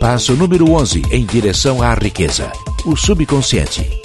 [0.00, 2.50] Passo número 11 em direção à riqueza.
[2.86, 4.00] O subconsciente.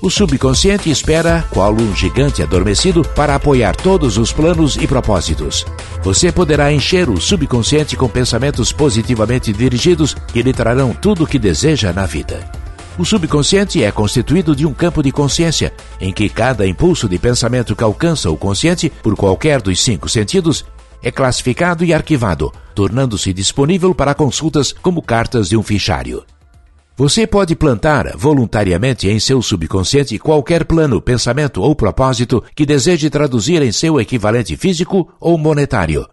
[0.00, 5.66] O subconsciente espera, qual um gigante adormecido, para apoiar todos os planos e propósitos.
[6.04, 11.38] Você poderá encher o subconsciente com pensamentos positivamente dirigidos que lhe trarão tudo o que
[11.38, 12.48] deseja na vida.
[12.96, 17.74] O subconsciente é constituído de um campo de consciência, em que cada impulso de pensamento
[17.74, 20.64] que alcança o consciente, por qualquer dos cinco sentidos,
[21.02, 26.24] é classificado e arquivado, tornando-se disponível para consultas como cartas de um fichário.
[26.96, 33.62] Você pode plantar voluntariamente em seu subconsciente qualquer plano, pensamento ou propósito que deseje traduzir
[33.62, 36.06] em seu equivalente físico ou monetário.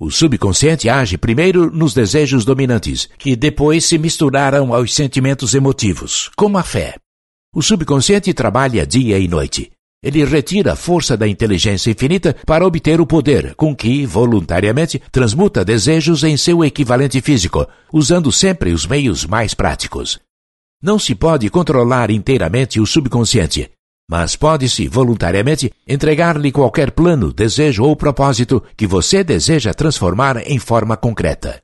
[0.00, 6.58] O subconsciente age primeiro nos desejos dominantes, que depois se misturaram aos sentimentos emotivos, como
[6.58, 6.96] a fé.
[7.54, 9.70] O subconsciente trabalha dia e noite.
[10.02, 15.64] Ele retira a força da inteligência infinita para obter o poder com que, voluntariamente, transmuta
[15.64, 20.20] desejos em seu equivalente físico, usando sempre os meios mais práticos.
[20.80, 23.68] Não se pode controlar inteiramente o subconsciente,
[24.08, 30.96] mas pode-se voluntariamente entregar-lhe qualquer plano, desejo ou propósito que você deseja transformar em forma
[30.96, 31.60] concreta.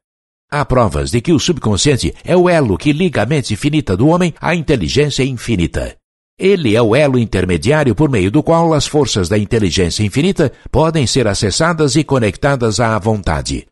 [0.50, 4.08] Há provas de que o subconsciente é o elo que liga a mente finita do
[4.08, 5.96] homem à inteligência infinita.
[6.38, 11.06] Ele é o elo intermediário por meio do qual as forças da inteligência infinita podem
[11.06, 13.68] ser acessadas e conectadas à vontade.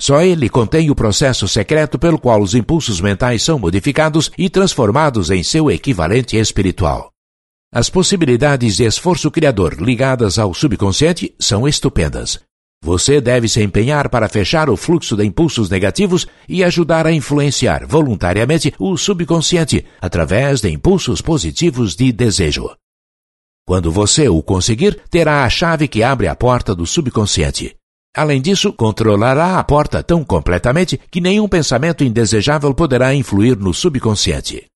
[0.00, 5.30] Só ele contém o processo secreto pelo qual os impulsos mentais são modificados e transformados
[5.30, 7.10] em seu equivalente espiritual.
[7.72, 12.38] As possibilidades de esforço criador ligadas ao subconsciente são estupendas.
[12.84, 17.86] Você deve se empenhar para fechar o fluxo de impulsos negativos e ajudar a influenciar
[17.86, 22.68] voluntariamente o subconsciente através de impulsos positivos de desejo.
[23.66, 27.74] Quando você o conseguir, terá a chave que abre a porta do subconsciente.
[28.14, 34.66] Além disso, controlará a porta tão completamente que nenhum pensamento indesejável poderá influir no subconsciente.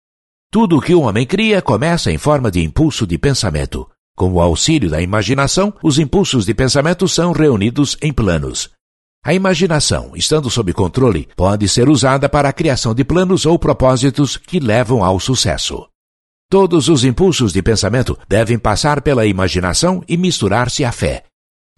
[0.51, 3.87] Tudo o que o homem cria começa em forma de impulso de pensamento.
[4.19, 8.69] Com o auxílio da imaginação, os impulsos de pensamento são reunidos em planos.
[9.25, 14.37] A imaginação, estando sob controle, pode ser usada para a criação de planos ou propósitos
[14.37, 15.87] que levam ao sucesso.
[16.51, 21.23] Todos os impulsos de pensamento devem passar pela imaginação e misturar-se à fé.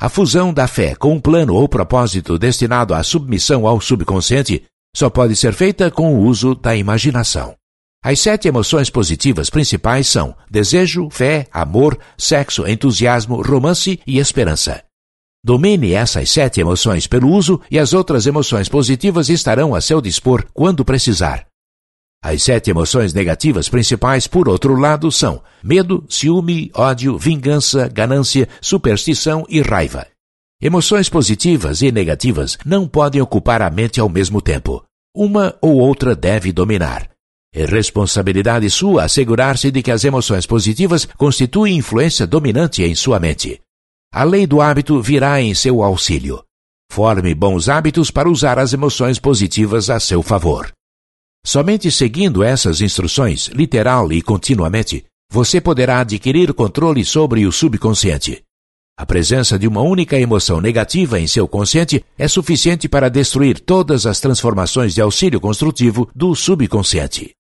[0.01, 4.65] A fusão da fé com um plano ou propósito destinado à submissão ao subconsciente
[4.97, 7.60] só pode ser feita com o uso da imaginação.
[8.03, 14.83] As sete emoções positivas principais são desejo, fé, amor, sexo, entusiasmo, romance e esperança.
[15.45, 20.47] Domine essas sete emoções pelo uso e as outras emoções positivas estarão a seu dispor
[20.55, 21.47] quando precisar.
[22.23, 29.45] As sete emoções negativas principais, por outro lado, são medo, ciúme, ódio, vingança, ganância, superstição
[29.47, 30.07] e raiva.
[30.61, 34.83] Emoções positivas e negativas não podem ocupar a mente ao mesmo tempo.
[35.15, 37.11] Uma ou outra deve dominar.
[37.53, 43.61] É responsabilidade sua assegurar-se de que as emoções positivas constituem influência dominante em sua mente.
[44.13, 46.45] A lei do hábito virá em seu auxílio.
[46.91, 50.73] Forme bons hábitos para usar as emoções positivas a seu favor.
[51.45, 58.43] Somente seguindo essas instruções, literal e continuamente, você poderá adquirir controle sobre o subconsciente.
[58.97, 64.05] A presença de uma única emoção negativa em seu consciente é suficiente para destruir todas
[64.05, 67.33] as transformações de auxílio construtivo do subconsciente.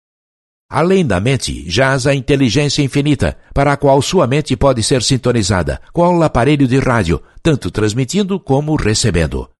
[0.70, 5.80] Além da mente, jaz a inteligência infinita, para a qual sua mente pode ser sintonizada,
[5.92, 9.50] qual aparelho de rádio, tanto transmitindo como recebendo.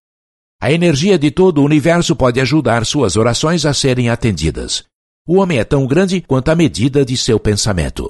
[0.63, 4.85] A energia de todo o universo pode ajudar suas orações a serem atendidas.
[5.27, 8.09] O homem é tão grande quanto a medida de seu pensamento.